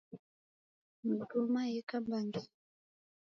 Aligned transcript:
Migoma 1.07 1.59
yeka 1.71 1.95
mbangenyi. 2.03 2.49